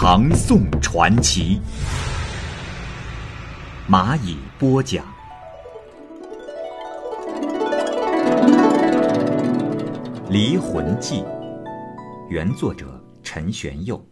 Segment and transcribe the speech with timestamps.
[0.00, 1.60] 唐宋传奇》，
[3.90, 5.04] 蚂蚁播讲。
[10.30, 11.16] 《离魂记》，
[12.30, 14.08] 原作者陈玄佑。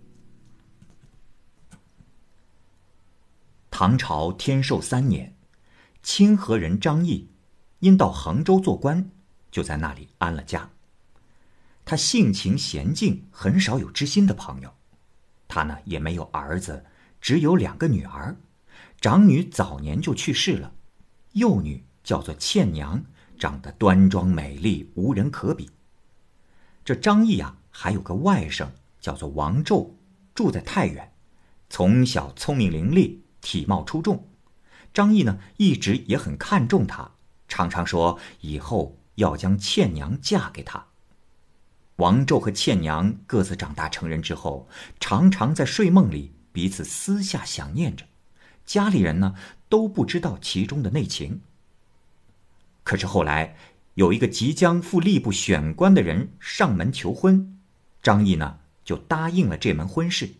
[3.70, 5.36] 唐朝天寿三年，
[6.02, 7.30] 清河人张毅
[7.78, 9.08] 因到衡州做官。
[9.52, 10.68] 就在那里安了家。
[11.84, 14.75] 他性情娴静，很少有知心的朋友。
[15.56, 16.84] 他呢也没有儿子，
[17.18, 18.36] 只有两个女儿。
[19.00, 20.70] 长女早年就去世了，
[21.32, 23.02] 幼女叫做倩娘，
[23.38, 25.70] 长得端庄美丽，无人可比。
[26.84, 28.68] 这张毅啊，还有个外甥
[29.00, 29.92] 叫做王胄，
[30.34, 31.10] 住在太原，
[31.70, 34.28] 从小聪明伶俐，体貌出众。
[34.92, 37.12] 张毅呢一直也很看重他，
[37.48, 38.98] 常常说以后。
[39.14, 40.88] 要将倩娘嫁给他。
[41.96, 44.68] 王胄和倩娘各自长大成人之后，
[45.00, 48.04] 常常在睡梦里彼此私下想念着，
[48.64, 49.34] 家里人呢
[49.68, 51.40] 都不知道其中的内情。
[52.84, 53.56] 可是后来
[53.94, 57.58] 有一个即将赴吏部选官的人上门求婚，
[58.02, 60.34] 张毅呢就答应了这门婚事。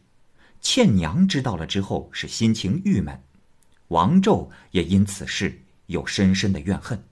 [0.61, 3.23] 倩娘知道了之后是心情郁闷，
[3.89, 7.03] 王胄也因此事有深深的怨恨，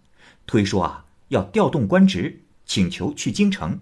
[0.47, 1.06] 推说啊。
[1.28, 3.81] 要调动官职，请求去京城。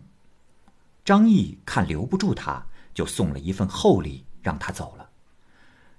[1.05, 2.64] 张毅看留不住他，
[2.95, 5.08] 就送了一份厚礼让他走了。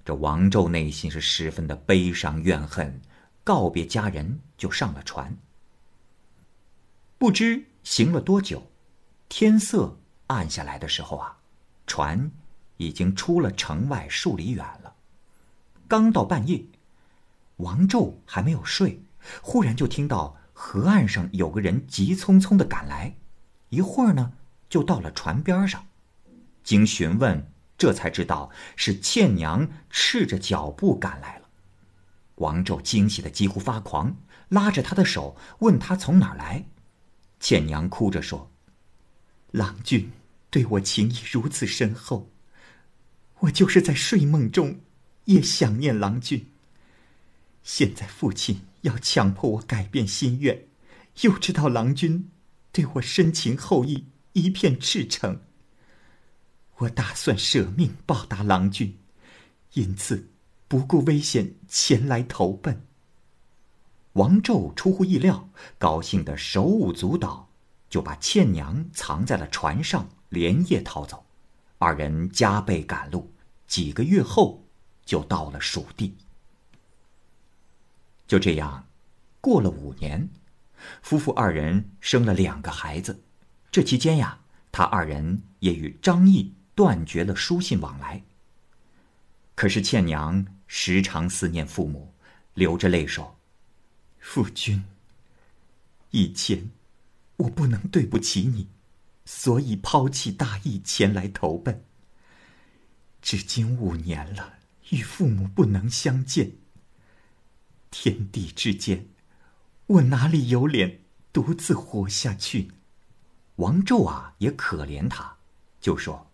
[0.05, 3.01] 这王胄内心是十分的悲伤怨恨，
[3.43, 5.37] 告别家人就上了船。
[7.17, 8.69] 不知行了多久，
[9.29, 9.97] 天色
[10.27, 11.37] 暗下来的时候啊，
[11.87, 12.31] 船
[12.77, 14.93] 已经出了城外数里远了。
[15.87, 16.65] 刚到半夜，
[17.57, 19.01] 王胄还没有睡，
[19.41, 20.37] 忽然就听到。
[20.55, 23.15] 河岸上有个人急匆匆的赶来，
[23.69, 24.33] 一会儿呢，
[24.73, 25.85] 就到了船边上。
[26.63, 27.45] 经询问，
[27.77, 31.47] 这才知道是倩娘赤着脚步赶来了。
[32.37, 34.17] 王胄惊喜的几乎发狂，
[34.49, 36.65] 拉着他的手问他从哪儿来。
[37.39, 38.51] 倩娘哭着说
[39.53, 40.11] ：“郎君
[40.49, 42.31] 对我情谊如此深厚，
[43.41, 44.79] 我就是在睡梦中
[45.25, 46.49] 也想念郎君。
[47.61, 50.65] 现在父亲。”要强迫我改变心愿，
[51.21, 52.29] 又知道郎君
[52.73, 55.41] 对我深情厚谊，一片赤诚。
[56.77, 58.99] 我打算舍命报答郎君，
[59.73, 60.29] 因此
[60.67, 62.85] 不顾危险前来投奔。
[64.13, 67.49] 王胄出乎意料，高兴的手舞足蹈，
[67.89, 71.25] 就把倩娘藏在了船上，连夜逃走。
[71.77, 73.33] 二人加倍赶路，
[73.67, 74.65] 几个月后
[75.05, 76.15] 就到了蜀地。
[78.27, 78.87] 就这样，
[79.41, 80.29] 过了五年，
[81.01, 83.23] 夫妇二人生了两个孩子。
[83.73, 84.39] 这期间呀，
[84.71, 88.21] 他二人也与张毅断绝了书信往来。
[89.55, 92.13] 可是倩娘时常思念父母，
[92.53, 93.39] 流着泪说
[94.21, 94.83] ：“夫君，
[96.11, 96.69] 以前
[97.37, 98.67] 我不能对不起你，
[99.25, 101.83] 所以抛弃大义前来投奔。
[103.23, 104.53] 至今五年了，
[104.91, 106.51] 与父母不能相见。”
[107.89, 109.07] 天地之间，
[109.87, 110.99] 我哪里有脸
[111.31, 112.69] 独自活下去？
[113.57, 115.35] 王胄啊，也可怜他，
[115.79, 116.27] 就说：“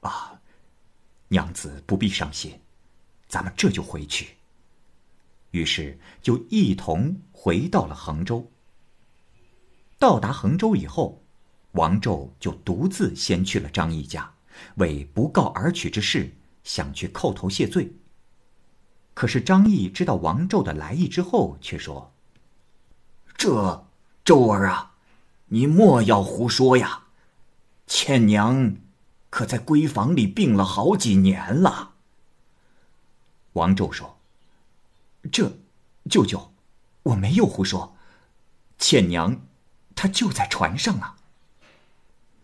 [0.00, 0.38] 啊，
[1.28, 2.60] 娘子不必伤心，
[3.26, 4.36] 咱们这就回去。”
[5.52, 8.48] 于是就一同回到了衡州。
[9.98, 11.22] 到达衡州以后，
[11.72, 14.32] 王胄就独自先去了张毅家，
[14.76, 17.92] 为不告而取之事，想去叩头谢罪。
[19.12, 22.12] 可是张毅知道王胄的来意之后，却说
[23.36, 23.86] ：“这
[24.24, 24.89] 周儿啊，
[25.52, 27.04] 你莫要胡说呀！
[27.86, 28.76] 倩娘
[29.30, 31.94] 可在闺房里病了好几年了。”
[33.54, 34.20] 王胄说
[35.32, 35.58] ：“这，
[36.08, 36.52] 舅舅，
[37.02, 37.96] 我没有胡说。
[38.78, 39.40] 倩娘，
[39.96, 41.16] 她就在船上啊。”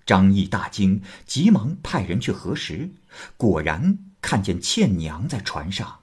[0.05, 2.91] 张毅大惊，急忙派人去核实，
[3.37, 6.01] 果然看见倩娘在船上。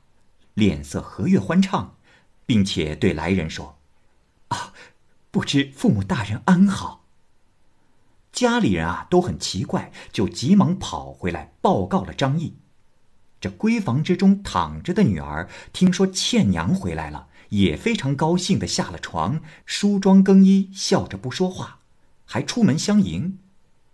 [0.54, 1.96] 脸色和悦欢畅，
[2.46, 3.78] 并且对来人说：“，
[5.34, 7.06] 不知父母大人安好。”
[8.32, 12.58] 家里人啊都很奇怪，就急忙跑回来报告了张毅。
[13.42, 21.80] 这闺房之中躺着的女儿听说倩娘回来了，也非常高兴的下了床，梳妆更衣，笑着不说话，
[22.26, 23.40] 还出门相迎。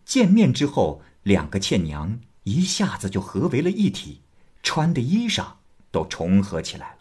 [0.04, 4.24] 见面之后，两个倩娘一下子就合为了一体，
[4.62, 5.46] 穿的衣裳
[5.90, 6.99] 都重合起来了。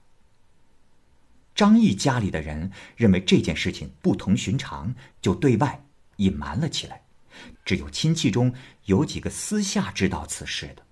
[1.59, 5.83] 张毅家里的人认为这件事情不同寻常，就对外
[6.19, 7.03] 隐瞒了起来，
[7.65, 10.83] 只有亲戚中有几个私下知道此事的。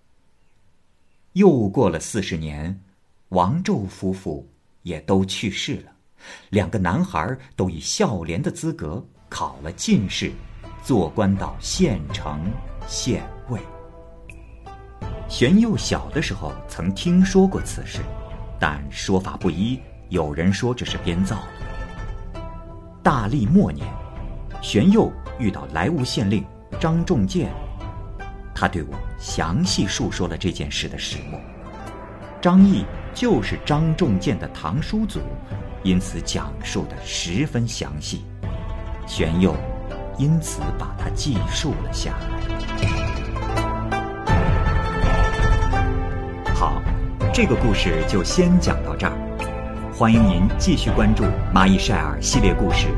[1.34, 2.80] 又过了四十年，
[3.28, 4.50] 王宙夫妇
[4.82, 5.92] 也都去世了，
[6.50, 10.32] 两个男孩都以孝廉的资格考了进士，
[10.82, 12.50] 做官到县城
[12.88, 13.60] 县尉。
[15.28, 18.00] 玄佑小的时候曾听说过此事，
[18.58, 19.78] 但说法不一，
[20.08, 22.40] 有人说这是编造的。
[23.02, 23.86] 大历末年，
[24.62, 26.44] 玄佑遇到莱芜县令
[26.78, 27.52] 张仲建。
[28.54, 31.38] 他对我详细述说了这件事的始末。
[32.40, 35.20] 张毅就是张仲建的堂叔祖，
[35.82, 38.24] 因此讲述的十分详细。
[39.06, 39.54] 玄佑
[40.18, 42.26] 因此把它记述了下来。
[46.54, 46.80] 好，
[47.34, 49.25] 这个故事就先讲到这儿。
[49.98, 52.88] 欢迎您继续关注蚂蚁晒尔系列故事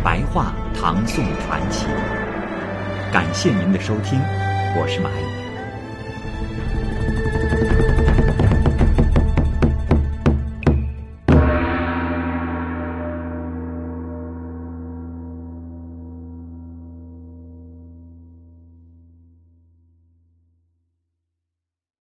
[0.04, 1.86] 《白话唐宋传奇》。
[3.10, 4.20] 感谢您的收听。
[4.76, 5.41] 我是蚂蚁。